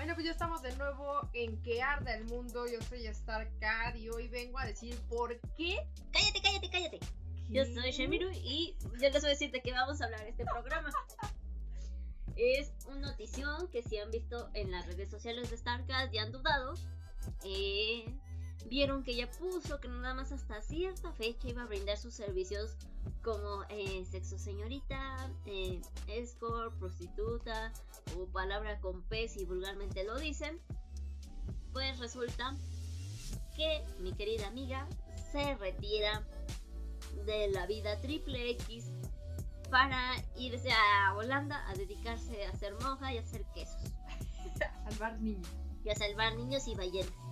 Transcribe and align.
Bueno, 0.00 0.14
pues 0.14 0.24
ya 0.24 0.32
estamos 0.32 0.62
de 0.62 0.74
nuevo 0.76 1.28
en 1.34 1.60
Que 1.62 1.82
Arda 1.82 2.14
el 2.14 2.24
Mundo. 2.24 2.64
Yo 2.66 2.80
soy 2.80 3.06
Starcad 3.12 3.94
y 3.96 4.08
hoy 4.08 4.28
vengo 4.28 4.58
a 4.58 4.64
decir 4.64 4.98
por 5.10 5.38
qué. 5.58 5.86
Cállate, 6.10 6.40
cállate, 6.40 6.70
cállate. 6.70 7.00
Yo 7.50 7.66
soy 7.66 7.90
Shemiru 7.90 8.30
y 8.32 8.78
yo 8.80 9.10
les 9.10 9.20
voy 9.20 9.26
a 9.26 9.28
decir 9.28 9.50
de 9.50 9.60
qué 9.60 9.72
vamos 9.72 10.00
a 10.00 10.06
hablar 10.06 10.26
este 10.26 10.46
programa. 10.46 10.88
es 12.34 12.72
una 12.86 13.10
notición 13.10 13.68
que 13.68 13.82
si 13.82 13.98
han 13.98 14.10
visto 14.10 14.48
en 14.54 14.70
las 14.70 14.86
redes 14.86 15.10
sociales 15.10 15.50
de 15.50 15.58
Starcast 15.58 16.14
y 16.14 16.16
han 16.16 16.32
dudado, 16.32 16.72
eh, 17.44 18.06
vieron 18.68 19.02
que 19.02 19.12
ella 19.12 19.30
puso 19.30 19.80
que 19.80 19.88
nada 19.88 20.14
más 20.14 20.32
hasta 20.32 20.60
cierta 20.62 21.12
fecha 21.12 21.48
iba 21.48 21.62
a 21.62 21.66
brindar 21.66 21.96
sus 21.96 22.14
servicios 22.14 22.76
como 23.22 23.64
eh, 23.68 24.04
sexo 24.10 24.38
señorita, 24.38 25.30
eh, 25.46 25.80
escort, 26.08 26.74
prostituta 26.78 27.72
o 28.16 28.26
palabra 28.26 28.80
con 28.80 29.02
P 29.02 29.28
si 29.28 29.44
vulgarmente 29.44 30.04
lo 30.04 30.18
dicen. 30.18 30.60
Pues 31.72 31.98
resulta 31.98 32.56
que 33.56 33.84
mi 34.00 34.12
querida 34.12 34.48
amiga 34.48 34.88
se 35.32 35.54
retira 35.56 36.24
de 37.26 37.48
la 37.50 37.66
vida 37.66 38.00
triple 38.00 38.50
X 38.50 38.86
para 39.70 40.16
irse 40.36 40.70
a 40.72 41.14
Holanda 41.14 41.64
a 41.68 41.74
dedicarse 41.74 42.44
a 42.46 42.56
ser 42.56 42.74
monja 42.80 43.12
y 43.12 43.18
a 43.18 43.20
hacer 43.20 43.44
quesos. 43.54 43.82
a 44.60 44.90
salvar 44.90 45.20
niños. 45.20 45.48
Y 45.84 45.90
a 45.90 45.94
salvar 45.94 46.34
niños 46.36 46.66
y 46.66 46.74
ballenas. 46.74 47.29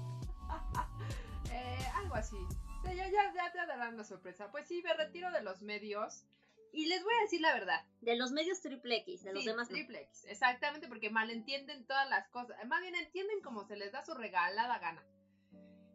Algo 2.09 2.17
así. 2.17 2.37
Ya, 2.84 2.95
ya, 2.95 3.33
ya 3.34 3.53
te 3.53 3.59
darán 3.59 3.97
la 3.97 4.05
sorpresa. 4.05 4.51
Pues 4.51 4.67
sí, 4.67 4.83
me 4.83 4.95
retiro 4.95 5.31
de 5.31 5.42
los 5.42 5.61
medios. 5.61 6.25
Y 6.73 6.87
les 6.87 7.03
voy 7.03 7.15
a 7.19 7.23
decir 7.23 7.41
la 7.41 7.53
verdad. 7.53 7.84
De 8.00 8.17
los 8.17 8.31
medios 8.31 8.61
triple 8.61 8.97
X, 8.98 9.25
de 9.25 9.33
los 9.33 9.45
demás 9.45 9.69
triple 9.69 10.03
X, 10.03 10.27
exactamente, 10.27 10.87
porque 10.87 11.09
malentienden 11.09 11.87
todas 11.87 12.09
las 12.11 12.28
cosas. 12.28 12.56
Más 12.67 12.83
bien 12.83 12.95
entienden 12.95 13.41
como 13.41 13.65
se 13.65 13.77
les 13.77 13.91
da 13.91 14.03
su 14.05 14.12
regalada 14.12 14.78
gana. 14.78 15.03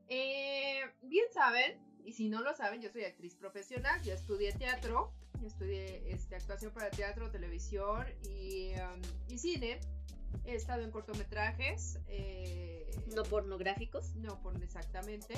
Eh, 0.08 0.81
bien 1.03 1.25
saben, 1.31 1.80
y 2.03 2.14
si 2.14 2.27
no 2.27 2.42
lo 2.42 2.55
saben, 2.55 2.81
yo 2.81 2.89
soy 2.89 3.05
actriz 3.05 3.36
profesional, 3.36 4.02
yo 4.02 4.14
estudié 4.14 4.52
teatro, 4.53 5.14
estudié 5.45 6.11
este, 6.11 6.36
actuación 6.36 6.73
para 6.73 6.89
teatro, 6.89 7.30
televisión 7.30 8.08
y, 8.23 8.73
um, 8.73 9.02
y 9.30 9.38
cine. 9.38 9.80
He 10.44 10.55
estado 10.55 10.81
en 10.81 10.89
cortometrajes. 10.89 12.00
Eh, 12.08 12.89
¿No 13.16 13.22
pornográficos? 13.23 14.16
No, 14.16 14.42
por, 14.42 14.61
exactamente. 14.64 15.36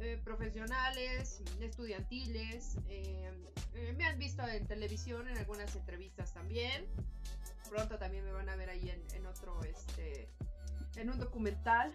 Eh, 0.00 0.20
profesionales, 0.24 1.40
estudiantiles. 1.60 2.76
Eh, 2.88 3.30
me 3.96 4.04
han 4.04 4.18
visto 4.18 4.46
en 4.46 4.66
televisión, 4.66 5.28
en 5.28 5.38
algunas 5.38 5.74
entrevistas 5.76 6.32
también. 6.32 6.86
Pronto 7.68 7.98
también 7.98 8.24
me 8.24 8.32
van 8.32 8.48
a 8.48 8.56
ver 8.56 8.70
ahí 8.70 8.90
en, 9.14 9.26
otro, 9.26 9.62
este, 9.64 10.28
en 10.96 11.10
un 11.10 11.18
documental 11.18 11.92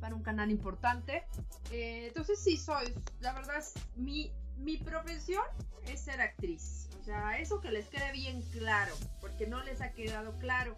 para 0.00 0.14
un 0.14 0.22
canal 0.22 0.50
importante. 0.50 1.24
Eh, 1.70 2.06
entonces 2.08 2.38
sí 2.40 2.56
soy, 2.56 2.94
la 3.20 3.32
verdad 3.32 3.62
mi, 3.96 4.32
mi 4.56 4.76
profesión 4.78 5.44
es 5.86 6.00
ser 6.00 6.20
actriz. 6.20 6.88
O 7.00 7.04
sea, 7.04 7.38
eso 7.38 7.60
que 7.60 7.70
les 7.70 7.86
quede 7.88 8.12
bien 8.12 8.42
claro, 8.52 8.94
porque 9.20 9.46
no 9.46 9.62
les 9.64 9.80
ha 9.80 9.92
quedado 9.92 10.38
claro 10.38 10.76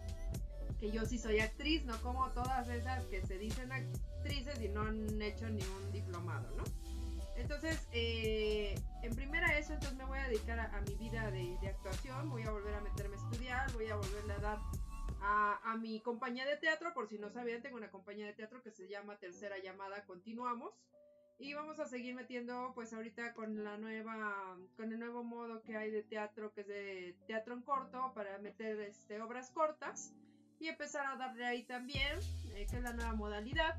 que 0.82 0.90
yo 0.90 1.06
sí 1.06 1.16
soy 1.16 1.38
actriz, 1.38 1.84
no 1.84 1.96
como 2.02 2.28
todas 2.30 2.66
esas 2.66 3.04
que 3.04 3.24
se 3.24 3.38
dicen 3.38 3.70
actrices 3.70 4.60
y 4.60 4.68
no 4.68 4.80
han 4.80 5.22
hecho 5.22 5.48
ni 5.48 5.62
un 5.62 5.92
diplomado, 5.92 6.50
¿no? 6.56 6.64
Entonces, 7.36 7.86
eh, 7.92 8.74
en 9.04 9.14
primera 9.14 9.56
eso, 9.56 9.74
entonces 9.74 9.96
me 9.96 10.04
voy 10.06 10.18
a 10.18 10.26
dedicar 10.26 10.58
a, 10.58 10.80
mi 10.80 10.96
vida 10.96 11.30
de, 11.30 11.56
de, 11.60 11.68
actuación, 11.68 12.28
voy 12.28 12.42
a 12.42 12.50
volver 12.50 12.74
a 12.74 12.80
meterme 12.80 13.14
a 13.14 13.18
estudiar, 13.20 13.72
voy 13.74 13.90
a 13.90 13.94
volverle 13.94 14.32
a 14.32 14.38
dar 14.38 14.58
a, 15.20 15.76
mi 15.80 16.00
compañía 16.00 16.44
de 16.46 16.56
teatro, 16.56 16.92
por 16.92 17.08
si 17.08 17.16
no 17.16 17.30
sabían, 17.30 17.62
tengo 17.62 17.76
una 17.76 17.92
compañía 17.92 18.26
de 18.26 18.32
teatro 18.32 18.60
que 18.60 18.72
se 18.72 18.88
llama 18.88 19.16
Tercera 19.18 19.58
Llamada 19.58 20.04
Continuamos. 20.04 20.74
Y 21.38 21.54
vamos 21.54 21.78
a 21.78 21.86
seguir 21.86 22.16
metiendo, 22.16 22.72
pues 22.74 22.92
ahorita 22.92 23.34
con 23.34 23.62
la 23.62 23.78
nueva, 23.78 24.58
con 24.76 24.92
el 24.92 24.98
nuevo 24.98 25.22
modo 25.22 25.62
que 25.62 25.76
hay 25.76 25.92
de 25.92 26.02
teatro, 26.02 26.52
que 26.52 26.62
es 26.62 26.66
de 26.66 27.16
teatro 27.28 27.54
en 27.54 27.62
corto, 27.62 28.12
para 28.16 28.36
meter 28.38 28.80
este, 28.80 29.20
obras 29.20 29.52
cortas 29.52 30.12
y 30.62 30.68
empezar 30.68 31.04
a 31.06 31.16
darle 31.16 31.44
ahí 31.44 31.64
también, 31.64 32.18
eh, 32.54 32.66
que 32.70 32.76
es 32.76 32.82
la 32.82 32.92
nueva 32.92 33.14
modalidad. 33.14 33.76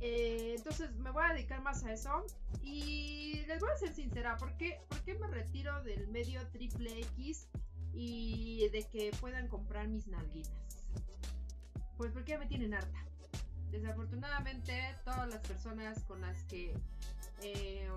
Eh, 0.00 0.54
entonces 0.56 0.94
me 0.96 1.10
voy 1.10 1.24
a 1.24 1.34
dedicar 1.34 1.60
más 1.62 1.84
a 1.84 1.92
eso 1.92 2.24
y 2.62 3.44
les 3.46 3.60
voy 3.60 3.70
a 3.70 3.76
ser 3.76 3.92
sincera, 3.92 4.36
¿por 4.36 4.56
qué, 4.56 4.80
¿por 4.88 5.00
qué 5.02 5.14
me 5.14 5.26
retiro 5.26 5.82
del 5.82 6.08
medio 6.08 6.40
triple 6.48 7.00
X 7.00 7.48
y 7.92 8.68
de 8.68 8.84
que 8.84 9.10
puedan 9.20 9.48
comprar 9.48 9.88
mis 9.88 10.06
nalguitas? 10.06 10.88
Pues 11.96 12.12
porque 12.12 12.32
ya 12.32 12.38
me 12.38 12.46
tienen 12.46 12.74
harta. 12.74 13.04
Desafortunadamente, 13.70 14.96
todas 15.04 15.28
las 15.28 15.40
personas 15.40 16.02
con 16.04 16.20
las 16.20 16.42
que 16.44 16.74
eh, 17.42 17.88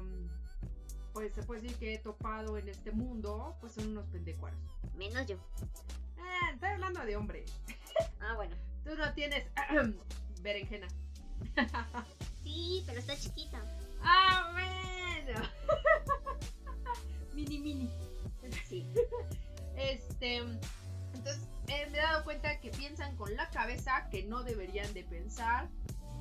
pues 1.13 1.34
se 1.34 1.44
puede 1.44 1.62
decir 1.62 1.78
que 1.78 1.94
he 1.94 1.97
topado 2.00 2.57
en 2.57 2.69
este 2.69 2.92
mundo, 2.92 3.56
pues 3.62 3.74
son 3.74 3.90
unos 3.90 4.06
pendecuaros. 4.07 4.59
Menos 4.96 5.28
yo. 5.28 5.36
Eh, 6.18 6.53
estoy 6.53 6.69
hablando 6.69 7.06
de 7.06 7.16
hombre. 7.16 7.46
Ah, 8.19 8.33
bueno. 8.35 8.56
Tú 8.83 8.95
no 8.95 9.13
tienes 9.13 9.45
berenjena. 10.41 10.88
sí, 12.44 12.83
pero 12.85 13.00
está 13.00 13.16
chiquita. 13.16 13.61
Ah, 14.01 14.51
bueno. 14.53 15.41
mini, 17.33 17.59
mini. 17.59 17.89
Sí. 18.67 18.85
Este, 19.75 20.38
entonces 21.13 21.47
eh, 21.67 21.88
me 21.91 21.97
he 21.97 22.01
dado 22.01 22.23
cuenta 22.23 22.59
que 22.59 22.69
piensan 22.69 23.16
con 23.16 23.35
la 23.35 23.50
cabeza 23.50 24.07
que 24.09 24.23
no 24.23 24.44
deberían 24.44 24.94
de 24.94 25.03
pensar. 25.03 25.69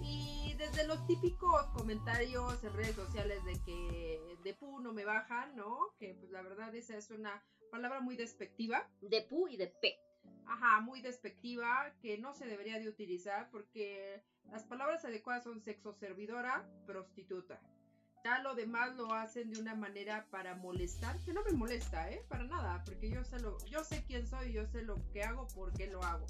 Y 0.02 0.54
desde 0.58 0.86
los 0.86 1.06
típicos 1.06 1.66
comentarios 1.68 2.62
en 2.62 2.72
redes 2.74 2.96
sociales 2.96 3.42
de 3.44 3.52
que 3.64 4.36
de 4.42 4.54
pu 4.54 4.80
no 4.80 4.92
me 4.92 5.04
bajan, 5.04 5.56
¿no? 5.56 5.94
Que 5.98 6.14
pues 6.14 6.30
la 6.30 6.42
verdad 6.42 6.74
esa 6.74 6.96
es 6.96 7.10
una 7.10 7.42
palabra 7.70 8.00
muy 8.00 8.16
despectiva. 8.16 8.88
De 9.00 9.22
pu 9.22 9.48
y 9.48 9.56
de 9.56 9.68
p. 9.68 9.98
Ajá, 10.46 10.80
muy 10.80 11.00
despectiva, 11.00 11.92
que 12.00 12.18
no 12.18 12.34
se 12.34 12.46
debería 12.46 12.78
de 12.78 12.88
utilizar 12.88 13.48
porque 13.50 14.22
las 14.50 14.64
palabras 14.64 15.04
adecuadas 15.04 15.44
son 15.44 15.60
sexo 15.60 15.94
servidora, 15.94 16.68
prostituta. 16.86 17.60
Ya 18.24 18.38
lo 18.38 18.54
demás 18.54 18.96
lo 18.96 19.12
hacen 19.12 19.50
de 19.50 19.60
una 19.60 19.74
manera 19.74 20.26
para 20.30 20.54
molestar, 20.54 21.18
que 21.24 21.34
no 21.34 21.44
me 21.44 21.52
molesta, 21.52 22.10
¿eh? 22.10 22.24
Para 22.28 22.44
nada, 22.44 22.82
porque 22.86 23.10
yo 23.10 23.22
sé, 23.22 23.38
lo, 23.40 23.58
yo 23.66 23.84
sé 23.84 24.02
quién 24.06 24.26
soy, 24.26 24.52
yo 24.52 24.66
sé 24.66 24.82
lo 24.82 24.96
que 25.12 25.22
hago, 25.22 25.46
por 25.48 25.72
qué 25.74 25.88
lo 25.88 26.02
hago. 26.02 26.26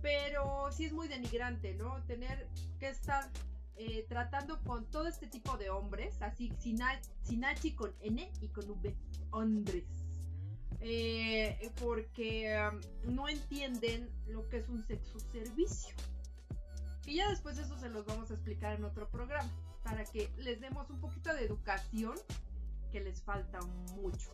Pero 0.00 0.70
sí 0.72 0.86
es 0.86 0.92
muy 0.92 1.08
denigrante, 1.08 1.74
¿no? 1.74 2.02
Tener 2.04 2.48
que 2.78 2.88
estar 2.88 3.30
eh, 3.76 4.06
tratando 4.08 4.62
con 4.62 4.90
todo 4.90 5.08
este 5.08 5.26
tipo 5.26 5.58
de 5.58 5.68
hombres, 5.68 6.22
así 6.22 6.50
sin, 6.58 6.78
sin 7.22 7.44
H 7.44 7.74
con 7.76 7.94
N 8.00 8.32
y 8.40 8.48
con 8.48 8.70
V, 8.70 8.96
hombres. 9.30 10.05
Eh, 10.80 11.72
porque 11.80 12.56
um, 12.70 13.14
no 13.14 13.28
entienden 13.28 14.08
lo 14.28 14.48
que 14.48 14.58
es 14.58 14.68
un 14.68 14.84
sexo 14.84 15.18
servicio. 15.18 15.94
Y 17.06 17.16
ya 17.16 17.28
después 17.30 17.58
eso 17.58 17.78
se 17.78 17.88
los 17.88 18.04
vamos 18.06 18.30
a 18.30 18.34
explicar 18.34 18.74
en 18.74 18.84
otro 18.84 19.08
programa 19.08 19.50
para 19.82 20.04
que 20.04 20.30
les 20.38 20.60
demos 20.60 20.90
un 20.90 21.00
poquito 21.00 21.32
de 21.34 21.44
educación 21.44 22.14
que 22.90 23.00
les 23.00 23.22
falta 23.22 23.60
mucho. 23.94 24.30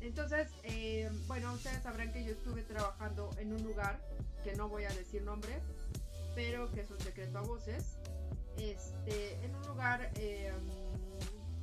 Entonces, 0.00 0.50
eh, 0.64 1.10
bueno, 1.26 1.52
ustedes 1.54 1.82
sabrán 1.82 2.12
que 2.12 2.24
yo 2.24 2.32
estuve 2.32 2.62
trabajando 2.62 3.30
en 3.38 3.52
un 3.52 3.62
lugar, 3.62 4.00
que 4.42 4.54
no 4.54 4.68
voy 4.68 4.84
a 4.84 4.90
decir 4.90 5.22
nombre, 5.22 5.60
pero 6.34 6.70
que 6.72 6.82
es 6.82 6.90
un 6.90 7.00
secreto 7.00 7.38
a 7.38 7.42
voces, 7.42 7.98
este, 8.58 9.44
en 9.44 9.54
un 9.54 9.66
lugar... 9.66 10.10
Eh, 10.16 10.52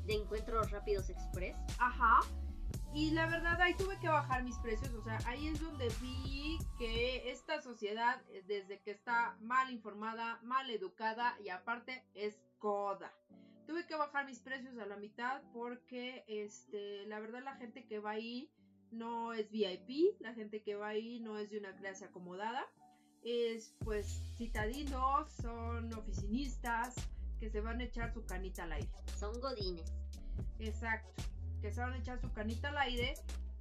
de 0.06 0.13
encuentros 0.13 0.71
rápidos 0.71 1.09
express. 1.09 1.56
Ajá, 1.77 2.21
y 2.93 3.11
la 3.11 3.25
verdad 3.25 3.59
ahí 3.61 3.73
tuve 3.75 3.97
que 3.99 4.09
bajar 4.09 4.43
mis 4.43 4.57
precios, 4.57 4.93
o 4.93 5.03
sea, 5.03 5.17
ahí 5.25 5.47
es 5.47 5.61
donde 5.61 5.88
vi 6.01 6.57
que 6.77 7.31
esta 7.31 7.61
sociedad, 7.61 8.21
eh, 8.29 8.43
desde 8.47 8.81
que 8.81 8.91
está 8.91 9.38
mal 9.41 9.71
informada, 9.71 10.39
mal 10.43 10.69
educada 10.69 11.38
y 11.43 11.49
aparte 11.49 12.03
es 12.15 12.38
coda. 12.59 13.13
Tuve 13.65 13.85
que 13.88 13.95
bajar 13.95 14.25
mis 14.25 14.39
precios 14.39 14.77
a 14.77 14.85
la 14.85 14.97
mitad 14.97 15.41
porque, 15.53 16.25
este, 16.27 17.05
la 17.05 17.19
verdad 17.19 17.41
la 17.43 17.55
gente 17.55 17.85
que 17.85 17.99
va 17.99 18.11
ahí 18.11 18.51
no 18.91 19.31
es 19.31 19.49
VIP, 19.51 20.19
la 20.19 20.33
gente 20.33 20.61
que 20.61 20.75
va 20.75 20.89
ahí 20.89 21.21
no 21.21 21.37
es 21.37 21.49
de 21.49 21.59
una 21.59 21.73
clase 21.77 22.05
acomodada, 22.05 22.65
es 23.23 23.73
pues 23.79 24.21
citadinos, 24.35 25.31
son 25.31 25.94
oficinistas 25.94 26.95
que 27.39 27.49
se 27.49 27.61
van 27.61 27.79
a 27.79 27.85
echar 27.85 28.13
su 28.13 28.25
canita 28.25 28.63
al 28.63 28.73
aire. 28.73 28.89
Son 29.17 29.39
godines. 29.39 29.94
Exacto 30.59 31.13
que 31.61 31.71
se 31.71 31.81
van 31.81 31.93
a 31.93 31.97
echar 31.97 32.19
su 32.19 32.31
canita 32.31 32.69
al 32.69 32.77
aire 32.79 33.13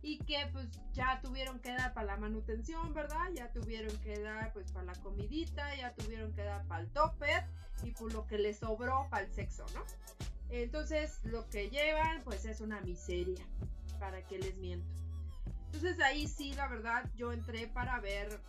y 0.02 0.18
que 0.18 0.48
pues 0.52 0.66
ya 0.92 1.20
tuvieron 1.22 1.60
que 1.60 1.72
dar 1.72 1.92
para 1.92 2.06
la 2.06 2.16
manutención, 2.16 2.94
¿verdad? 2.94 3.30
Ya 3.34 3.52
tuvieron 3.52 3.96
que 3.98 4.18
dar 4.18 4.52
pues 4.52 4.72
para 4.72 4.86
la 4.86 4.94
comidita, 4.94 5.74
ya 5.76 5.94
tuvieron 5.94 6.32
que 6.32 6.42
dar 6.42 6.64
para 6.66 6.82
el 6.82 6.88
topper 6.90 7.44
y 7.82 7.90
por 7.92 8.12
lo 8.12 8.26
que 8.26 8.38
les 8.38 8.58
sobró 8.58 9.06
para 9.10 9.24
el 9.26 9.32
sexo, 9.32 9.66
¿no? 9.74 9.84
Entonces 10.50 11.20
lo 11.24 11.48
que 11.48 11.68
llevan 11.70 12.22
pues 12.24 12.44
es 12.44 12.60
una 12.60 12.80
miseria, 12.80 13.44
para 13.98 14.22
que 14.24 14.38
les 14.38 14.56
miento. 14.56 14.88
Entonces 15.66 16.00
ahí 16.00 16.26
sí, 16.26 16.52
la 16.54 16.66
verdad, 16.66 17.08
yo 17.14 17.32
entré 17.32 17.68
para 17.68 18.00
ver 18.00 18.40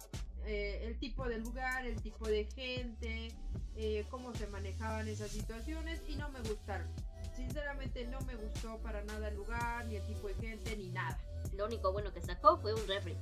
eh, 0.45 0.81
el 0.85 0.97
tipo 0.97 1.27
de 1.27 1.37
lugar, 1.37 1.85
el 1.85 2.01
tipo 2.01 2.27
de 2.27 2.45
gente, 2.45 3.31
eh, 3.75 4.05
cómo 4.09 4.33
se 4.33 4.47
manejaban 4.47 5.07
esas 5.07 5.29
situaciones 5.29 6.01
y 6.07 6.15
no 6.15 6.29
me 6.29 6.39
gustaron. 6.39 6.87
Sinceramente 7.33 8.05
no 8.07 8.19
me 8.21 8.35
gustó 8.35 8.77
para 8.79 9.03
nada 9.03 9.29
el 9.29 9.35
lugar, 9.35 9.85
ni 9.85 9.95
el 9.95 10.05
tipo 10.05 10.27
de 10.27 10.35
gente, 10.35 10.75
ni 10.75 10.89
nada. 10.89 11.19
Lo 11.53 11.65
único 11.65 11.91
bueno 11.91 12.13
que 12.13 12.21
sacó 12.21 12.57
fue 12.57 12.73
un 12.73 12.87
refri. 12.87 13.17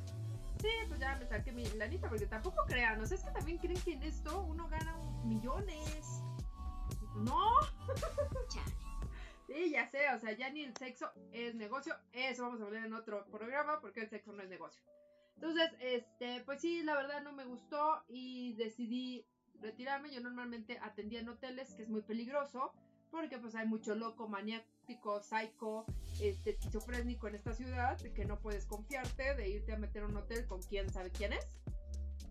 Sí, 0.61 0.69
pues 0.87 0.99
ya 0.99 1.15
me 1.15 1.25
saqué 1.25 1.51
mi 1.51 1.65
lanita, 1.65 2.09
porque 2.09 2.25
tampoco 2.25 2.65
crean, 2.67 2.99
o 3.01 3.05
sea, 3.05 3.17
es 3.17 3.23
que 3.23 3.31
también 3.31 3.57
creen 3.59 3.79
que 3.81 3.93
en 3.93 4.03
esto 4.03 4.41
uno 4.41 4.67
gana 4.67 4.97
millones. 5.23 6.21
No. 7.15 7.59
Sí, 9.47 9.71
ya 9.71 9.89
sé, 9.89 10.07
o 10.13 10.19
sea, 10.19 10.33
ya 10.33 10.51
ni 10.51 10.63
el 10.63 10.77
sexo 10.77 11.09
es 11.31 11.55
negocio. 11.55 11.95
Eso 12.13 12.43
vamos 12.43 12.61
a 12.61 12.65
hablar 12.65 12.85
en 12.85 12.93
otro 12.93 13.25
programa, 13.31 13.79
porque 13.81 14.01
el 14.01 14.09
sexo 14.09 14.31
no 14.31 14.43
es 14.43 14.49
negocio. 14.49 14.81
Entonces, 15.35 15.71
este, 15.79 16.41
pues 16.41 16.61
sí, 16.61 16.83
la 16.83 16.95
verdad 16.95 17.23
no 17.23 17.31
me 17.31 17.45
gustó 17.45 18.03
y 18.07 18.53
decidí 18.53 19.25
retirarme. 19.59 20.11
Yo 20.11 20.19
normalmente 20.21 20.77
atendía 20.79 21.21
en 21.21 21.29
hoteles, 21.29 21.73
que 21.73 21.83
es 21.83 21.89
muy 21.89 22.01
peligroso, 22.01 22.73
porque 23.11 23.37
pues 23.37 23.55
hay 23.55 23.67
mucho 23.67 23.95
loco, 23.95 24.27
maniático, 24.27 25.21
psycho, 25.21 25.85
este, 26.21 26.51
esquizofrénico 26.51 27.27
en 27.27 27.35
esta 27.35 27.53
ciudad, 27.53 27.97
de 27.99 28.13
que 28.13 28.25
no 28.25 28.39
puedes 28.39 28.65
confiarte 28.65 29.35
de 29.35 29.49
irte 29.49 29.73
a 29.73 29.77
meter 29.77 30.03
a 30.03 30.07
un 30.07 30.17
hotel 30.17 30.45
con 30.47 30.61
quién 30.63 30.89
sabe 30.91 31.11
quién 31.11 31.33
es. 31.33 31.45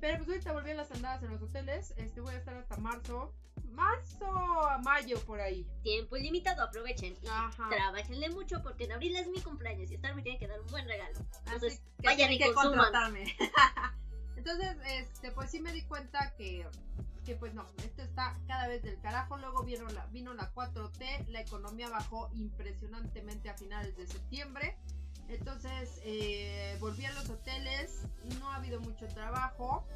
Pero 0.00 0.18
pues 0.18 0.28
ahorita 0.28 0.52
volví 0.52 0.70
a 0.70 0.74
las 0.74 0.90
andadas 0.92 1.22
en 1.24 1.30
los 1.30 1.42
hoteles, 1.42 1.92
este, 1.96 2.20
voy 2.20 2.34
a 2.34 2.38
estar 2.38 2.54
hasta 2.56 2.76
marzo, 2.76 3.34
marzo 3.72 4.26
a 4.68 4.78
mayo 4.78 5.18
por 5.24 5.40
ahí. 5.40 5.66
Tiempo 5.82 6.16
ilimitado, 6.16 6.62
aprovechen 6.62 7.16
y 7.20 7.26
Ajá. 7.26 7.68
trabajenle 7.68 8.30
mucho 8.30 8.62
porque 8.62 8.84
en 8.84 8.92
abril 8.92 9.16
es 9.16 9.26
mi 9.28 9.40
cumpleaños 9.40 9.90
y 9.90 9.94
Star 9.96 10.14
me 10.14 10.22
tiene 10.22 10.38
que 10.38 10.46
dar 10.46 10.60
un 10.60 10.68
buen 10.68 10.86
regalo. 10.86 11.18
Entonces, 11.46 11.74
Así 11.74 11.82
que 12.00 12.06
vayan 12.06 12.32
y 12.32 12.38
que 12.38 12.52
consuman. 12.52 12.78
contratarme. 12.78 13.36
Entonces, 14.36 14.76
este, 14.86 15.32
pues 15.32 15.50
sí 15.50 15.58
me 15.60 15.72
di 15.72 15.82
cuenta 15.82 16.32
que, 16.36 16.64
pues 17.34 17.54
no, 17.54 17.66
esto 17.78 18.02
está 18.02 18.38
cada 18.46 18.68
vez 18.68 18.82
del 18.82 19.00
carajo. 19.00 19.36
Luego 19.36 19.62
vino 19.62 19.88
la, 19.88 20.06
vino 20.06 20.34
la 20.34 20.52
4T, 20.52 21.26
la 21.28 21.40
economía 21.40 21.88
bajó 21.88 22.30
impresionantemente 22.34 23.48
a 23.50 23.54
finales 23.54 23.96
de 23.96 24.06
septiembre. 24.06 24.76
Entonces, 25.28 26.00
eh, 26.04 26.76
volví 26.80 27.04
a 27.04 27.12
los 27.12 27.28
hoteles, 27.28 28.06
no 28.38 28.50
ha 28.50 28.56
habido 28.56 28.80
mucho 28.80 29.06
trabajo, 29.08 29.86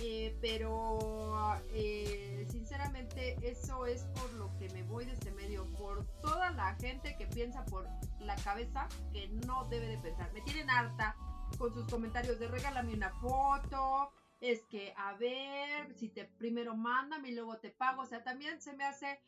eh, 0.00 0.36
pero 0.40 1.60
eh, 1.72 2.46
sinceramente 2.50 3.36
eso 3.48 3.86
es 3.86 4.02
por 4.14 4.32
lo 4.32 4.50
que 4.58 4.68
me 4.70 4.82
voy 4.82 5.04
de 5.04 5.12
este 5.12 5.30
medio, 5.30 5.64
por 5.78 6.04
toda 6.20 6.50
la 6.50 6.74
gente 6.76 7.14
que 7.16 7.26
piensa 7.26 7.64
por 7.66 7.86
la 8.18 8.34
cabeza 8.36 8.88
que 9.12 9.28
no 9.46 9.66
debe 9.66 9.86
de 9.86 9.98
pensar. 9.98 10.32
Me 10.32 10.40
tienen 10.40 10.68
harta 10.68 11.14
con 11.58 11.72
sus 11.72 11.86
comentarios 11.86 12.40
de 12.40 12.48
regálame 12.48 12.94
una 12.94 13.10
foto, 13.20 14.12
es 14.42 14.64
que 14.64 14.92
a 14.96 15.14
ver, 15.14 15.94
si 15.94 16.08
te 16.08 16.24
primero 16.24 16.76
mándame 16.76 17.30
y 17.30 17.34
luego 17.34 17.58
te 17.58 17.70
pago, 17.70 18.02
o 18.02 18.06
sea, 18.06 18.24
también 18.24 18.60
se 18.60 18.74
me 18.74 18.84
hace 18.84 19.20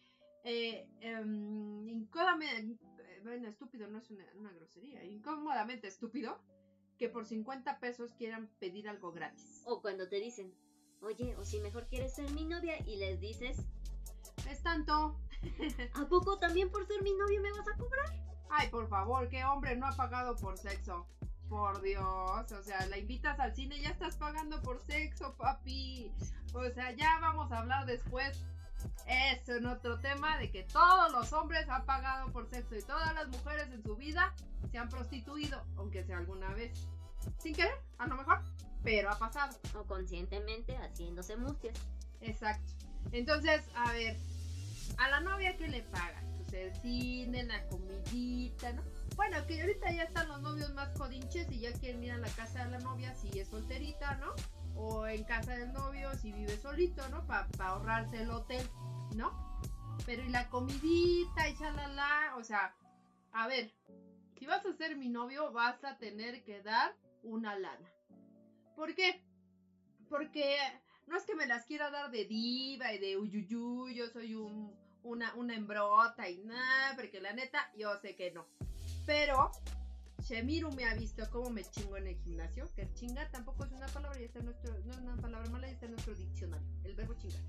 eh, 0.43 0.89
em, 1.01 1.89
incómodamente, 1.89 2.85
bueno, 3.23 3.49
estúpido 3.49 3.87
no 3.87 3.99
es 3.99 4.11
una, 4.11 4.27
una 4.35 4.53
grosería, 4.53 5.05
incómodamente 5.05 5.87
estúpido 5.87 6.43
que 6.99 7.09
por 7.09 7.27
50 7.27 7.79
pesos 7.79 8.13
quieran 8.15 8.51
pedir 8.59 8.89
algo 8.89 9.13
gratis. 9.13 9.63
O 9.67 9.81
cuando 9.81 10.09
te 10.09 10.17
dicen, 10.17 10.53
oye, 11.01 11.37
o 11.37 11.45
si 11.45 11.61
mejor 11.61 11.87
quieres 11.87 12.15
ser 12.15 12.31
mi 12.33 12.45
novia 12.45 12.77
y 12.87 12.97
les 12.97 13.21
dices, 13.21 13.57
Es 14.51 14.63
tanto, 14.65 15.17
¿a 15.95 16.09
poco 16.09 16.39
también 16.39 16.71
por 16.71 16.87
ser 16.87 17.03
mi 17.03 17.13
novio 17.15 17.41
me 17.41 17.53
vas 17.53 17.69
a 17.69 17.77
cobrar? 17.77 18.13
ay, 18.51 18.69
por 18.69 18.89
favor, 18.89 19.29
¿qué 19.29 19.45
hombre 19.45 19.77
no 19.77 19.87
ha 19.87 19.93
pagado 19.97 20.37
por 20.37 20.59
sexo? 20.59 21.07
Por 21.49 21.83
Dios, 21.83 22.53
o 22.53 22.63
sea, 22.63 22.87
la 22.87 22.99
invitas 22.99 23.39
al 23.39 23.55
cine, 23.55 23.81
ya 23.81 23.91
estás 23.91 24.17
pagando 24.17 24.61
por 24.63 24.81
sexo, 24.81 25.35
papi. 25.37 26.11
O 26.53 26.69
sea, 26.71 26.93
ya 26.93 27.19
vamos 27.21 27.53
a 27.53 27.59
hablar 27.59 27.87
después. 27.87 28.43
Es 29.07 29.49
en 29.49 29.67
otro 29.67 29.99
tema 30.01 30.39
de 30.39 30.51
que 30.51 30.63
todos 30.65 31.13
los 31.13 31.33
hombres 31.33 31.69
han 31.69 31.85
pagado 31.87 32.31
por 32.33 32.49
sexo 32.49 32.75
y 32.77 32.83
todas 32.83 33.15
las 33.15 33.29
mujeres 33.29 33.69
en 33.73 33.83
su 33.83 33.97
vida 33.97 34.35
se 34.71 34.79
han 34.79 34.89
prostituido, 34.89 35.63
aunque 35.77 36.05
sea 36.05 36.19
alguna 36.19 36.53
vez. 36.55 36.87
Sin 37.39 37.55
querer, 37.55 37.79
a 37.99 38.07
lo 38.07 38.17
mejor, 38.17 38.43
pero 38.83 39.11
ha 39.11 39.19
pasado. 39.19 39.57
O 39.75 39.85
conscientemente 39.85 40.77
haciéndose 40.77 41.37
mustias. 41.37 41.79
Exacto. 42.21 42.73
Entonces, 43.13 43.63
a 43.75 43.93
ver, 43.93 44.17
a 44.99 45.09
la 45.09 45.21
novia 45.21 45.57
que 45.57 45.69
le 45.69 45.83
pagan, 45.83 46.25
pues 46.37 46.53
el 46.53 46.75
cine, 46.81 47.45
la 47.45 47.67
comidita, 47.69 48.73
¿no? 48.73 48.83
Bueno, 49.17 49.37
que 49.47 49.61
ahorita 49.61 49.93
ya 49.93 50.03
están 50.05 50.29
los 50.29 50.43
novios 50.43 50.75
más 50.75 50.89
codinches 50.99 51.51
y 51.53 51.61
ya 51.61 51.73
quieren 51.73 52.03
ir 52.03 52.13
a 52.13 52.19
la 52.19 52.29
casa 52.31 52.65
de 52.65 52.73
la 52.73 52.79
novia 52.81 53.15
si 53.15 53.39
es 53.39 53.49
solterita, 53.49 54.17
¿no? 54.17 54.35
O 54.75 55.07
en 55.07 55.23
casa 55.25 55.53
del 55.57 55.73
novio 55.73 56.13
si 56.15 56.33
vive 56.33 56.57
solito, 56.57 57.09
¿no? 57.11 57.25
Para 57.27 57.47
ahorrarse 57.59 58.23
el 58.23 58.31
hotel, 58.31 58.69
¿no? 59.15 59.61
Pero 60.05 60.25
y 60.25 60.31
la 60.31 60.49
comidita 60.49 61.49
y 61.49 61.57
chalala, 61.57 62.35
o 62.37 62.43
sea, 62.43 62.75
a 63.33 63.47
ver, 63.47 63.73
si 64.37 64.47
vas 64.47 64.67
a 64.67 64.73
ser 64.73 64.97
mi 64.97 65.09
novio 65.09 65.53
vas 65.53 65.83
a 65.85 65.97
tener 65.99 66.43
que 66.43 66.63
dar 66.63 66.97
una 67.23 67.57
lana. 67.57 67.89
¿Por 68.75 68.97
qué? 68.97 69.25
Porque 70.09 70.57
no 71.07 71.17
es 71.17 71.25
que 71.25 71.37
me 71.37 71.47
las 71.47 71.67
quiera 71.67 71.91
dar 71.91 72.11
de 72.11 72.25
diva 72.25 72.93
y 72.93 72.99
de 72.99 73.17
uyuyuy, 73.17 73.95
yo 73.95 74.09
soy 74.09 74.35
un, 74.35 74.77
una, 75.05 75.33
una 75.37 75.55
hembrota 75.55 76.29
y 76.29 76.39
nada, 76.39 76.97
porque 76.97 77.21
la 77.21 77.33
neta, 77.33 77.73
yo 77.77 77.97
sé 78.01 78.17
que 78.17 78.33
no. 78.33 78.47
Pero 79.07 79.53
Shemiru 80.23 80.73
me 80.73 80.87
ha 80.87 80.95
visto 80.95 81.29
cómo 81.31 81.51
me 81.51 81.65
chingo 81.65 81.97
en 81.97 82.07
el 82.07 82.17
gimnasio, 82.17 82.67
que 82.75 82.91
chinga 82.95 83.31
tampoco 83.31 83.65
es 83.65 83.73
una 83.73 83.87
palabra, 83.87 84.19
ya 84.19 84.27
está 84.27 84.39
en 84.39 84.47
nuestro, 84.47 84.73
no 84.85 84.93
es 84.93 84.99
una 84.99 85.17
palabra 85.17 85.49
mala, 85.51 85.67
ya 85.67 85.73
está 85.75 85.87
en 85.87 85.93
nuestro 85.93 86.15
diccionario, 86.15 86.67
el 86.85 86.95
verbo 86.95 87.15
chingar. 87.15 87.43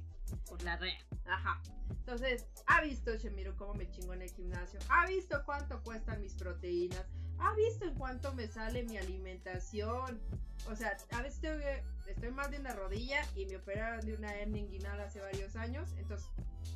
Por 0.49 0.61
la 0.63 0.75
rea. 0.77 0.97
Ajá. 1.25 1.61
Entonces, 1.89 2.47
ha 2.65 2.81
visto 2.81 3.15
Shemiru 3.15 3.55
cómo 3.55 3.75
me 3.75 3.89
chingo 3.89 4.13
en 4.13 4.23
el 4.23 4.31
gimnasio, 4.31 4.79
ha 4.89 5.05
visto 5.07 5.41
cuánto 5.45 5.81
cuestan 5.83 6.19
mis 6.21 6.33
proteínas, 6.33 7.05
ha 7.39 7.53
visto 7.55 7.85
en 7.85 7.95
cuánto 7.95 8.33
me 8.33 8.47
sale 8.47 8.83
mi 8.83 8.97
alimentación. 8.97 10.19
O 10.69 10.75
sea, 10.75 10.97
a 11.11 11.21
veces 11.21 11.41
tengo 11.41 11.59
que- 11.59 11.83
estoy 12.07 12.31
mal 12.31 12.49
de 12.49 12.59
una 12.59 12.73
rodilla 12.73 13.21
y 13.35 13.45
me 13.45 13.57
operaron 13.57 14.05
de 14.05 14.15
una 14.15 14.33
hernia 14.35 14.61
inguinal 14.61 14.99
hace 14.99 15.19
varios 15.21 15.55
años. 15.55 15.93
Entonces, 15.97 16.27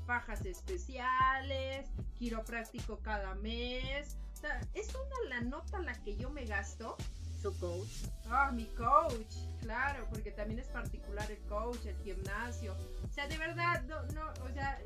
fajas 0.06 0.46
especiales, 0.46 1.89
quiropráctico 2.15 3.00
cada 3.00 3.36
mes. 3.36 4.18
Sea, 4.39 4.62
es 4.74 4.89
una 4.96 5.29
la 5.36 5.41
nota 5.41 5.79
la 5.79 5.93
que 6.03 6.15
yo 6.15 6.29
me 6.29 6.46
gasto. 6.46 6.96
Su 7.41 7.58
coach. 7.58 8.05
Ah, 8.29 8.51
mi 8.51 8.65
coach, 8.65 9.34
claro, 9.62 10.05
porque 10.10 10.31
también 10.31 10.60
es 10.60 10.67
particular 10.67 11.29
el 11.31 11.39
coach, 11.48 11.86
el 11.86 11.96
gimnasio. 12.03 12.75
O 13.03 13.13
sea, 13.13 13.27
de 13.27 13.38
verdad, 13.38 13.81
no, 13.84 14.01
no, 14.13 14.29
o 14.43 14.53
sea, 14.53 14.77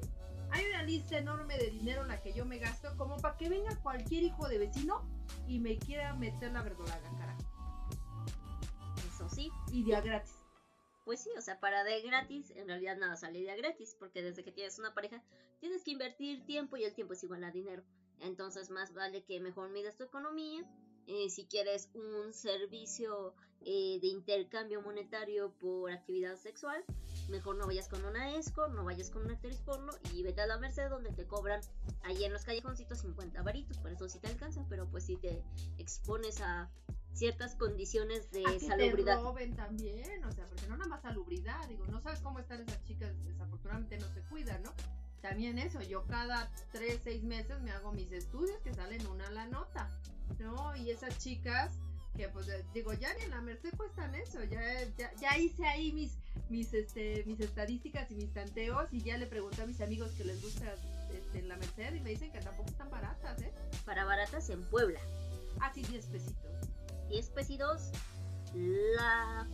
hay 0.52 0.66
una 0.68 0.84
lista 0.84 1.18
enorme 1.18 1.58
de 1.58 1.72
dinero 1.72 2.04
en 2.04 2.10
la 2.10 2.22
que 2.22 2.32
yo 2.32 2.46
me 2.46 2.60
gasto 2.60 2.96
como 2.96 3.18
para 3.18 3.38
que 3.38 3.50
venga 3.50 3.76
cualquier 3.78 4.24
hijo 4.24 4.48
de 4.48 4.60
vecino 4.60 5.02
y 5.48 5.60
me 5.60 5.80
quiera 5.80 6.14
meter 6.14 6.52
la 6.52 6.62
verdolaga, 6.62 7.10
cara. 7.18 7.36
Eso 9.12 9.28
sí. 9.30 9.52
Y 9.72 9.84
de 9.84 9.96
a 9.96 10.02
gratis. 10.02 10.33
Pues 11.04 11.22
sí, 11.22 11.30
o 11.38 11.42
sea, 11.42 11.60
para 11.60 11.84
de 11.84 12.02
gratis, 12.02 12.52
en 12.52 12.68
realidad 12.68 12.96
nada 12.98 13.18
sale 13.18 13.42
de 13.42 13.56
gratis, 13.58 13.96
porque 14.00 14.22
desde 14.22 14.44
que 14.44 14.52
tienes 14.52 14.80
una 14.80 14.94
pareja 14.94 15.22
tienes 15.60 15.84
que 15.84 15.92
invertir 15.92 16.46
tiempo 16.46 16.78
y 16.78 16.86
el 16.86 16.94
tiempo 16.94 17.14
es 17.14 17.24
igual 17.24 17.44
a 17.44 17.52
dinero. 17.52 17.84
Entonces 18.20 18.70
más 18.70 18.94
vale 18.94 19.24
que 19.24 19.40
mejor 19.42 19.70
mides 19.70 19.98
tu 19.98 20.06
economía. 20.06 20.64
Eh, 21.08 21.30
si 21.30 21.46
quieres 21.46 21.90
un 21.94 22.34
servicio 22.34 23.34
eh, 23.66 24.00
de 24.02 24.08
intercambio 24.08 24.82
monetario 24.82 25.52
por 25.60 25.92
actividad 25.92 26.36
sexual, 26.38 26.84
mejor 27.30 27.56
no 27.56 27.66
vayas 27.66 27.88
con 27.88 28.04
una 28.04 28.36
escort, 28.36 28.74
no 28.74 28.84
vayas 28.84 29.10
con 29.10 29.24
una 29.24 29.34
actriz 29.34 29.58
porno 29.62 29.94
y 30.14 30.24
vete 30.24 30.42
a 30.42 30.48
la 30.48 30.58
Merced 30.58 30.90
donde 30.90 31.12
te 31.12 31.26
cobran 31.26 31.62
ahí 32.04 32.24
en 32.24 32.34
los 32.34 32.44
callejoncitos 32.44 33.00
50 33.00 33.42
varitos, 33.42 33.78
por 33.78 33.92
eso 33.92 34.08
sí 34.10 34.20
te 34.20 34.28
alcanza, 34.28 34.66
pero 34.70 34.90
pues 34.90 35.06
si 35.06 35.18
te 35.18 35.42
expones 35.78 36.42
a 36.42 36.70
ciertas 37.14 37.56
condiciones 37.56 38.32
de 38.32 38.46
A 38.46 38.52
que 38.52 38.60
te 38.60 38.68
salubridad. 38.68 39.22
roben 39.22 39.56
también, 39.56 40.24
o 40.26 40.32
sea, 40.32 40.46
porque 40.48 40.68
no 40.68 40.76
nada 40.78 40.90
más 40.90 41.02
salubridad, 41.02 41.66
digo, 41.68 41.86
no 41.86 42.02
sabes 42.02 42.20
cómo 42.20 42.40
están 42.40 42.62
esas 42.62 42.84
chicas, 42.84 43.14
desafortunadamente 43.24 43.98
no 44.00 44.08
se 44.14 44.22
cuidan, 44.24 44.62
¿no? 44.64 44.74
También 45.22 45.58
eso, 45.58 45.82
yo 45.82 46.04
cada 46.06 46.52
3, 46.74 47.00
6 47.02 47.24
meses 47.24 47.62
me 47.62 47.72
hago 47.72 47.94
mis 47.94 48.12
estudios 48.12 48.60
que 48.62 48.74
salen 48.74 49.06
una 49.08 49.28
a 49.28 49.32
la 49.32 49.48
nota, 49.48 49.90
¿no? 50.40 50.76
Y 50.76 50.90
esas 50.90 51.18
chicas 51.20 51.72
que 52.16 52.30
pues 52.30 52.48
eh, 52.48 52.64
digo, 52.74 52.94
ya 52.94 53.14
ni 53.16 53.24
en 53.24 53.32
la 53.32 53.42
Merced 53.42 53.74
cuestan 53.76 54.14
eso, 54.16 54.44
ya, 54.44 54.62
ya, 54.98 55.12
ya 55.20 55.38
hice 55.38 55.66
ahí 55.66 55.92
mis, 55.94 56.12
mis, 56.50 56.74
este, 56.74 57.24
mis 57.26 57.40
estadísticas 57.40 58.10
y 58.12 58.16
mis 58.16 58.32
tanteos 58.32 58.88
y 58.92 59.02
ya 59.02 59.18
le 59.18 59.26
pregunté 59.26 59.64
a 59.64 59.66
mis 59.66 59.82
amigos 59.82 60.12
que 60.12 60.24
les 60.24 60.42
gusta 60.42 60.76
este, 61.12 61.42
la 61.44 61.58
Merced 61.58 61.96
y 61.96 62.00
me 62.02 62.12
dicen 62.12 62.32
que 62.32 62.40
tampoco 62.40 62.70
están 62.70 62.90
baratas, 62.90 63.42
¿eh? 63.42 63.52
Para 63.86 64.06
baratas 64.06 64.50
en 64.50 64.64
Puebla. 64.70 65.00
Así 65.60 65.82
10 65.84 66.06
pesitos. 66.08 66.70
10 67.10 67.30
pesitos. 67.30 67.92
La. 68.54 69.48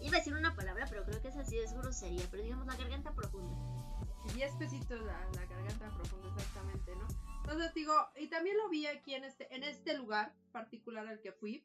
Iba 0.00 0.16
a 0.16 0.18
decir 0.18 0.34
una 0.34 0.54
palabra, 0.54 0.86
pero 0.88 1.04
creo 1.04 1.20
que 1.20 1.28
esa 1.28 1.44
sí 1.44 1.58
es 1.58 1.72
grosería. 1.74 2.22
Pero 2.30 2.42
digamos 2.42 2.66
la 2.66 2.76
garganta 2.76 3.12
profunda. 3.12 3.56
10 4.34 4.56
pesitos 4.56 5.00
la, 5.02 5.28
la 5.34 5.46
garganta 5.46 5.90
profunda, 5.96 6.28
exactamente, 6.28 6.94
¿no? 6.96 7.06
Entonces 7.42 7.74
digo, 7.74 7.94
y 8.16 8.26
también 8.26 8.56
lo 8.56 8.68
vi 8.68 8.86
aquí 8.86 9.14
en 9.14 9.24
este, 9.24 9.54
en 9.54 9.62
este 9.62 9.96
lugar 9.96 10.34
particular 10.52 11.06
al 11.06 11.20
que 11.20 11.32
fui, 11.32 11.64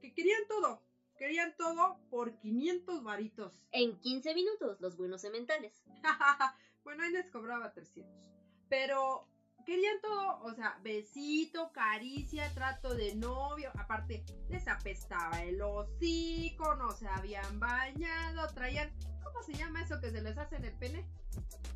que 0.00 0.12
querían 0.12 0.42
todo. 0.48 0.82
Querían 1.16 1.54
todo 1.56 1.98
por 2.10 2.36
500 2.38 3.02
varitos. 3.02 3.60
En 3.70 3.98
15 4.00 4.34
minutos, 4.34 4.80
los 4.80 4.96
buenos 4.96 5.20
sementales. 5.20 5.82
bueno, 6.84 7.04
ahí 7.04 7.12
les 7.12 7.30
cobraba 7.30 7.72
300. 7.72 8.30
Pero 8.68 9.28
querían 9.64 10.00
todo, 10.00 10.42
o 10.42 10.54
sea, 10.54 10.78
besito, 10.82 11.72
caricia, 11.72 12.52
trato 12.54 12.94
de 12.94 13.14
novio. 13.14 13.70
Aparte, 13.78 14.24
les 14.48 14.66
apestaba 14.68 15.42
el 15.42 15.60
hocico, 15.60 16.74
no 16.76 16.90
se 16.92 17.08
habían 17.08 17.58
bañado, 17.60 18.46
traían. 18.54 18.90
¿Cómo 19.22 19.42
se 19.42 19.54
llama 19.54 19.82
eso 19.82 20.00
que 20.00 20.10
se 20.10 20.20
les 20.20 20.36
hace 20.36 20.56
en 20.56 20.64
el 20.64 20.74
pene? 20.74 21.06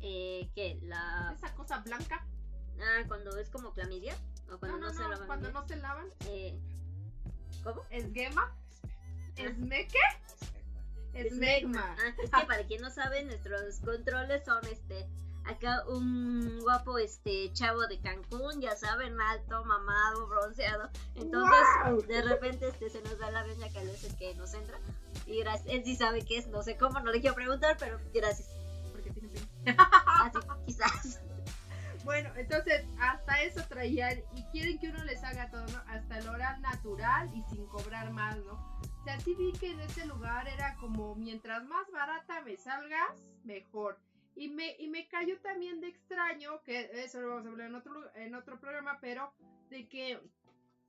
Eh, 0.01 0.49
¿qué? 0.55 0.79
La. 0.83 1.33
Esa 1.35 1.53
cosa 1.55 1.79
blanca. 1.79 2.25
Ah, 2.79 3.03
cuando 3.07 3.37
es 3.37 3.49
como 3.49 3.73
clamidia. 3.73 4.15
O 4.51 4.59
cuando 4.59 4.77
no, 4.77 4.93
se 4.93 4.99
lavan. 4.99 5.27
Cuando 5.27 5.51
no 5.51 5.67
se 5.67 5.75
lavan. 5.77 6.07
Eh, 6.27 6.59
¿Cómo? 7.63 7.83
¿Esguema? 7.89 8.55
¿Esmeque? 9.35 9.99
Esmegma. 11.13 11.95
Ah, 11.99 12.09
es 12.21 12.29
que 12.29 12.45
para 12.45 12.63
quien 12.65 12.81
no 12.81 12.91
sabe, 12.91 13.23
nuestros 13.25 13.79
controles 13.79 14.45
son 14.45 14.63
este 14.67 15.07
acá 15.47 15.83
un 15.87 16.59
guapo 16.61 16.97
este 16.97 17.51
chavo 17.53 17.87
de 17.87 17.99
Cancún, 17.99 18.61
ya 18.61 18.75
saben, 18.75 19.19
alto, 19.19 19.63
mamado, 19.65 20.27
bronceado. 20.27 20.89
Entonces, 21.15 22.07
de 22.07 22.21
repente 22.21 22.67
este 22.67 22.89
se 22.89 23.01
nos 23.01 23.17
da 23.17 23.31
la 23.31 23.45
es 23.45 24.03
el 24.03 24.15
que 24.17 24.35
nos 24.35 24.53
entra. 24.53 24.79
Y 25.25 25.39
gracias, 25.39 25.67
él 25.67 25.83
sí 25.83 25.95
sabe 25.95 26.23
qué 26.23 26.37
es, 26.37 26.47
no 26.47 26.63
sé 26.63 26.77
cómo, 26.77 26.99
no 26.99 27.11
le 27.11 27.21
quiero 27.21 27.35
preguntar, 27.35 27.77
pero 27.79 27.99
gracias. 28.13 28.49
Porque 28.91 29.11
tiene 29.11 29.29
Así, 29.77 30.39
quizás. 30.65 31.21
Bueno, 32.07 32.29
entonces 32.37 32.85
hasta 33.01 33.41
eso 33.41 33.61
traían 33.67 34.21
y 34.33 34.43
quieren 34.45 34.79
que 34.79 34.87
uno 34.87 35.03
les 35.03 35.21
haga 35.25 35.49
todo, 35.49 35.65
¿no? 35.67 35.79
Hasta 35.87 36.19
el 36.19 36.29
oral 36.29 36.61
natural 36.61 37.29
y 37.35 37.43
sin 37.53 37.65
cobrar 37.67 38.11
más, 38.11 38.37
¿no? 38.37 38.53
O 38.53 39.03
sea, 39.03 39.19
sí 39.19 39.35
vi 39.35 39.51
que 39.51 39.71
en 39.71 39.81
ese 39.81 40.05
lugar 40.05 40.47
era 40.47 40.75
como 40.75 41.15
mientras 41.15 41.65
más 41.65 41.85
barata 41.91 42.41
me 42.41 42.55
salgas, 42.55 43.11
mejor. 43.43 43.97
Y 44.37 44.49
me, 44.49 44.75
y 44.77 44.87
me 44.87 45.07
cayó 45.07 45.39
también 45.39 45.81
de 45.81 45.87
extraño, 45.87 46.61
que 46.61 46.91
eso 46.93 47.19
lo 47.19 47.29
vamos 47.29 47.47
a 47.47 47.49
hablar 47.49 47.69
en 47.69 47.75
otro, 47.75 48.15
en 48.15 48.35
otro 48.35 48.59
programa, 48.59 48.99
pero 49.01 49.33
de 49.71 49.87
que 49.89 50.21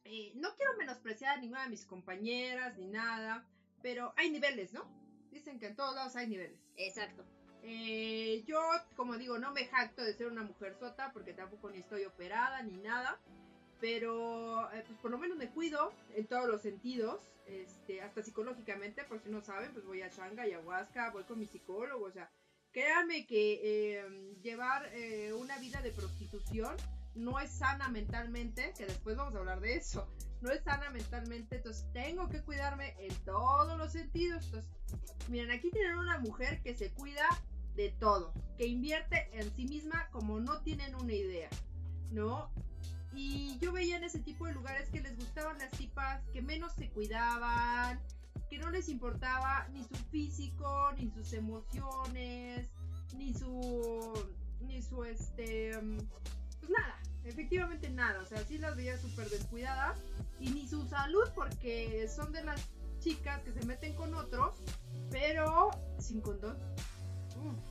eh, 0.05 0.33
no 0.35 0.55
quiero 0.55 0.77
menospreciar 0.77 1.39
a 1.39 1.41
ninguna 1.41 1.65
de 1.65 1.71
mis 1.71 1.87
compañeras 1.87 2.77
ni 2.77 2.87
nada, 2.89 3.47
pero 3.83 4.13
hay 4.17 4.31
niveles, 4.31 4.75
¿no? 4.75 4.87
Dicen 5.31 5.59
que 5.59 5.67
en 5.67 5.77
todos 5.77 5.95
lados 5.95 6.15
hay 6.17 6.27
niveles. 6.27 6.61
Exacto. 6.77 7.25
Eh, 7.63 8.45
yo, 8.47 8.61
como 8.97 9.17
digo, 9.17 9.39
no 9.39 9.53
me 9.53 9.67
jacto 9.67 10.03
de 10.03 10.13
ser 10.13 10.27
una 10.27 10.43
mujer 10.43 10.77
sota 10.79 11.11
porque 11.13 11.33
tampoco 11.33 11.71
ni 11.71 11.79
estoy 11.79 12.05
operada 12.05 12.63
ni 12.63 12.77
nada. 12.77 13.19
Pero 13.81 14.71
eh, 14.73 14.85
pues 14.87 14.99
por 14.99 15.11
lo 15.11 15.19
menos 15.19 15.39
me 15.39 15.49
cuido 15.51 15.93
en 16.15 16.27
todos 16.27 16.49
los 16.49 16.63
sentidos, 16.63 17.21
este, 17.47 18.03
hasta 18.03 18.23
psicológicamente, 18.23 19.05
por 19.05 19.21
si 19.21 19.31
no 19.31 19.41
saben, 19.41 19.73
pues 19.73 19.87
voy 19.87 20.03
a 20.03 20.11
Changa, 20.11 20.43
ayahuasca, 20.43 21.11
voy 21.13 21.25
con 21.25 21.39
mi 21.39 21.47
psicólogo, 21.47 22.05
o 22.05 22.11
sea, 22.11 22.31
Créanme 22.79 23.27
que 23.27 23.99
em, 23.99 24.41
llevar 24.41 24.89
eh, 24.93 25.33
una 25.33 25.59
vida 25.59 25.83
de 25.83 25.91
prostitución 25.91 26.77
no 27.17 27.41
es 27.41 27.51
sana 27.51 27.89
mentalmente, 27.89 28.73
que 28.79 28.87
después 28.87 29.17
vamos 29.17 29.35
a 29.35 29.39
hablar 29.39 29.59
de 29.59 29.75
eso, 29.75 30.07
no 30.43 30.53
es 30.53 30.63
sana 30.63 30.89
mentalmente, 30.91 31.57
entonces 31.57 31.93
tengo 31.93 32.29
que 32.29 32.41
cuidarme 32.41 32.95
en 33.01 33.13
todos 33.25 33.77
los 33.77 33.91
sentidos. 33.91 34.45
Entonces, 34.45 34.71
miren, 35.29 35.51
aquí 35.51 35.73
tienen 35.73 35.99
una 35.99 36.21
mujer 36.21 36.63
que 36.63 36.73
se 36.73 36.93
cuida 36.93 37.27
de 37.75 37.89
todo, 37.99 38.33
que 38.57 38.69
invierte 38.69 39.29
en 39.33 39.53
sí 39.57 39.67
misma 39.67 40.09
como 40.13 40.39
no 40.39 40.63
tienen 40.63 40.95
una 40.95 41.15
idea, 41.15 41.51
¿no? 42.13 42.49
Y 43.13 43.59
yo 43.59 43.73
veía 43.73 43.97
en 43.97 44.05
ese 44.05 44.21
tipo 44.21 44.47
de 44.47 44.55
lugares 44.55 44.89
que 44.91 45.01
les 45.01 45.17
gustaban 45.17 45.59
las 45.59 45.73
tipas 45.73 46.23
que 46.29 46.43
menos 46.43 46.75
se 46.75 46.89
cuidaban, 46.91 48.01
que 48.49 48.59
no 48.59 48.71
les 48.71 48.89
importaba 48.89 49.69
ni 49.73 49.83
su 49.85 49.95
físico, 50.11 50.93
ni 50.97 51.11
sus 51.11 51.33
emociones, 51.33 52.69
ni 53.17 53.35
su, 53.35 54.13
ni 54.61 54.83
su, 54.83 55.05
este, 55.05 55.73
pues 56.61 56.71
nada, 56.71 57.01
efectivamente 57.25 57.91
nada, 57.91 58.21
o 58.23 58.27
sea, 58.27 58.39
sí 58.45 58.59
las 58.59 58.77
veía 58.77 58.99
súper 58.99 59.29
descuidadas, 59.31 59.99
y 60.41 60.51
ni 60.51 60.69
su 60.69 60.87
salud, 60.87 61.29
porque 61.35 62.09
son 62.09 62.33
de 62.33 62.45
las 62.45 62.61
chicas 63.01 63.43
que 63.43 63.53
se 63.53 63.65
meten 63.67 63.95
con 63.95 64.15
otros, 64.15 64.57
pero 65.11 65.71
sin 65.99 66.21
condón. 66.21 66.59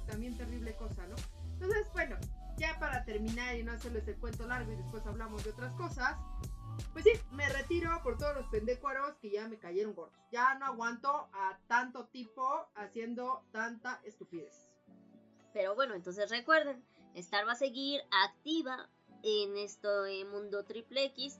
también 0.07 0.37
terrible 0.37 0.73
cosa, 0.75 1.05
¿no? 1.07 1.15
Entonces, 1.53 1.87
bueno, 1.93 2.17
ya 2.57 2.77
para 2.79 3.03
terminar 3.03 3.55
y 3.55 3.63
no 3.63 3.71
hacerles 3.71 4.07
el 4.07 4.15
cuento 4.17 4.47
largo 4.47 4.71
y 4.71 4.75
después 4.75 5.05
hablamos 5.05 5.43
de 5.43 5.51
otras 5.51 5.73
cosas, 5.73 6.17
pues 6.93 7.03
sí, 7.03 7.11
me 7.31 7.47
retiro 7.49 7.89
por 8.03 8.17
todos 8.17 8.35
los 8.35 8.45
pendécuaros 8.47 9.15
que 9.17 9.29
ya 9.29 9.47
me 9.47 9.57
cayeron 9.57 9.93
gordos. 9.93 10.19
Ya 10.31 10.55
no 10.55 10.65
aguanto 10.65 11.09
a 11.33 11.59
tanto 11.67 12.05
tipo 12.07 12.67
haciendo 12.75 13.43
tanta 13.51 14.01
estupidez. 14.03 14.69
Pero 15.53 15.75
bueno, 15.75 15.95
entonces 15.95 16.29
recuerden, 16.29 16.83
Star 17.15 17.47
va 17.47 17.53
a 17.53 17.55
seguir 17.55 18.01
activa 18.25 18.89
en 19.23 19.57
este 19.57 20.25
mundo 20.25 20.63
triple 20.65 21.05
X 21.05 21.39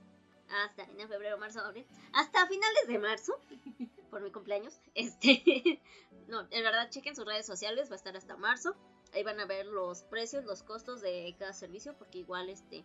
hasta 0.64 0.84
en 0.84 1.08
febrero, 1.08 1.38
marzo, 1.38 1.60
abril, 1.60 1.86
hasta 2.12 2.46
finales 2.46 2.88
de 2.88 2.98
marzo, 2.98 3.34
por 4.10 4.22
mi 4.22 4.30
cumpleaños. 4.30 4.80
Este, 4.94 5.80
no, 6.28 6.40
en 6.50 6.64
verdad 6.64 6.90
chequen 6.90 7.14
sus 7.14 7.26
redes 7.26 7.46
sociales, 7.46 7.90
va 7.90 7.94
a 7.94 7.96
estar 7.96 8.16
hasta 8.16 8.36
marzo. 8.36 8.74
Ahí 9.12 9.22
van 9.22 9.40
a 9.40 9.46
ver 9.46 9.66
los 9.66 10.02
precios, 10.02 10.44
los 10.44 10.62
costos 10.62 11.00
de 11.00 11.34
cada 11.38 11.52
servicio, 11.52 11.96
porque 11.96 12.18
igual 12.18 12.48
este 12.50 12.84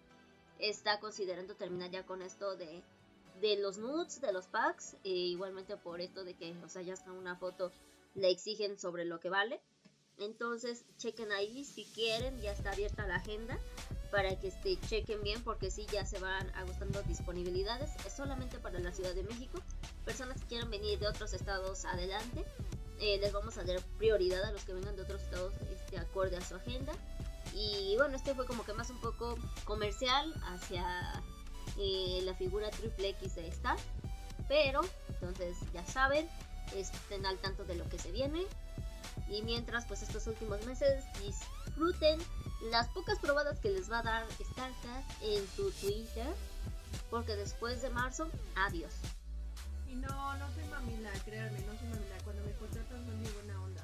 está 0.70 1.00
considerando 1.00 1.56
terminar 1.56 1.92
ya 1.92 2.06
con 2.06 2.22
esto 2.22 2.56
de, 2.56 2.82
de 3.42 3.58
los 3.58 3.78
nudes, 3.78 4.22
de 4.22 4.32
los 4.32 4.48
packs, 4.48 4.96
e 5.04 5.10
igualmente 5.10 5.76
por 5.78 6.00
esto 6.02 6.24
de 6.24 6.36
que, 6.36 6.56
o 6.64 6.70
sea, 6.70 6.82
ya 6.82 6.94
está 6.94 7.12
una 7.12 7.36
foto, 7.36 7.72
le 8.16 8.30
exigen 8.30 8.80
sobre 8.80 9.06
lo 9.06 9.20
que 9.20 9.30
vale. 9.30 9.62
Entonces, 10.18 10.86
chequen 10.98 11.32
ahí 11.32 11.66
si 11.66 11.86
quieren, 11.86 12.40
ya 12.40 12.52
está 12.52 12.72
abierta 12.72 13.08
la 13.08 13.16
agenda 13.16 13.60
para 14.12 14.40
que 14.40 14.50
este, 14.50 14.80
chequen 14.82 15.24
bien 15.24 15.44
porque 15.44 15.72
sí 15.72 15.88
ya 15.92 16.06
se 16.06 16.20
van 16.20 16.48
ajustando 16.52 17.02
disponibilidades. 17.04 17.90
Es 18.06 18.14
solamente 18.14 18.60
para 18.60 18.80
la 18.80 18.94
Ciudad 18.94 19.16
de 19.16 19.24
México. 19.24 19.60
Personas 20.06 20.40
que 20.42 20.48
quieran 20.48 20.70
venir 20.70 21.00
de 21.00 21.08
otros 21.08 21.34
estados 21.34 21.84
adelante, 21.86 22.46
eh, 23.00 23.18
les 23.18 23.34
vamos 23.34 23.58
a 23.58 23.64
dar 23.64 23.82
prioridad 23.98 24.44
a 24.44 24.52
los 24.52 24.64
que 24.66 24.74
vengan 24.74 24.96
de 24.96 25.02
otros 25.02 25.22
estados 25.24 25.54
este, 25.72 25.98
acorde 25.98 26.38
a 26.38 26.42
su 26.42 26.56
agenda. 26.56 26.94
Y 27.54 27.96
bueno, 27.98 28.16
este 28.16 28.34
fue 28.34 28.46
como 28.46 28.66
que 28.66 28.74
más 28.74 28.90
un 28.90 29.00
poco 29.00 29.38
comercial 29.66 30.34
hacia 30.54 31.24
eh, 31.78 32.22
la 32.24 32.34
figura 32.34 32.70
triple 32.72 33.10
X 33.10 33.36
de 33.36 33.48
esta. 33.48 33.76
Pero, 34.48 34.82
entonces 35.08 35.58
ya 35.74 35.86
saben, 35.86 36.28
estén 36.76 37.26
al 37.26 37.38
tanto 37.40 37.64
de 37.64 37.76
lo 37.76 37.88
que 37.90 38.00
se 38.00 38.12
viene. 38.12 38.44
Y 39.30 39.42
mientras, 39.44 39.86
pues 39.86 40.02
estos 40.02 40.28
últimos 40.28 40.66
meses 40.66 41.04
disfruten 41.22 42.20
las 42.72 42.88
pocas 42.90 43.20
probadas 43.20 43.60
que 43.60 43.70
les 43.70 43.92
va 43.92 44.00
a 44.00 44.04
dar 44.04 44.26
StarCast 44.32 45.22
en 45.22 45.48
su 45.56 45.72
Twitter. 45.72 46.28
Porque 47.10 47.36
después 47.36 47.82
de 47.82 47.90
marzo, 47.90 48.28
adiós. 48.56 48.94
Y 49.88 49.96
no, 49.96 50.38
no 50.38 50.54
soy 50.54 50.64
mamila, 50.66 51.12
créanme, 51.26 51.60
no 51.60 51.78
soy 51.78 51.88
mamila. 51.88 52.18
Cuando 52.24 52.44
me 52.44 52.54
contratan 52.54 53.06
no 53.06 53.24
es 53.24 53.34
buena 53.36 53.62
onda. 53.62 53.84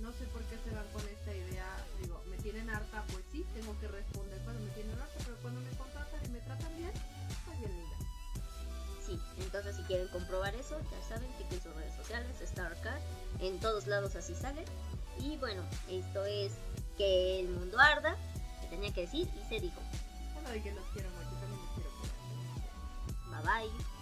No 0.00 0.12
sé 0.12 0.24
por 0.26 0.42
qué 0.42 0.58
se 0.64 0.74
van 0.74 0.86
con 0.92 1.02
esta 1.08 1.34
idea. 1.34 1.66
Digo, 2.00 2.22
tienen 2.52 2.70
harta, 2.70 3.04
pues 3.10 3.24
sí, 3.32 3.44
tengo 3.54 3.76
que 3.80 3.88
responder 3.88 4.38
cuando 4.44 4.62
me 4.62 4.70
tienen 4.70 4.92
harta, 4.92 5.18
pero 5.18 5.36
cuando 5.42 5.60
me 5.62 5.70
contratan 5.70 6.24
y 6.24 6.28
me 6.28 6.38
tratan 6.38 6.76
bien, 6.76 6.92
pues 7.44 7.58
bien 7.58 7.72
linda. 7.72 7.96
Sí, 9.04 9.18
entonces 9.38 9.74
si 9.74 9.82
quieren 9.82 10.06
comprobar 10.08 10.54
eso, 10.54 10.78
ya 10.78 11.08
saben 11.08 11.28
que 11.38 11.42
en 11.52 11.60
sus 11.60 11.74
redes 11.74 11.92
sociales, 11.96 12.36
StarCard, 12.40 13.02
en 13.40 13.58
todos 13.58 13.88
lados 13.88 14.14
así 14.14 14.32
sale. 14.36 14.64
Y 15.18 15.36
bueno, 15.38 15.64
esto 15.90 16.24
es 16.24 16.52
que 16.96 17.40
el 17.40 17.48
mundo 17.48 17.80
arda, 17.80 18.16
que 18.60 18.68
tenía 18.68 18.92
que 18.92 19.00
decir 19.00 19.28
y 19.42 19.48
se 19.48 19.58
dijo. 19.58 19.80
Bueno, 20.34 20.50
de 20.50 20.62
que 20.62 20.72
los 20.72 20.84
quiero 20.92 21.10
mucho, 21.10 21.30
también 21.40 21.60
los 21.60 21.70
quiero 21.74 21.90
Bye 23.42 23.42
bye. 23.42 23.95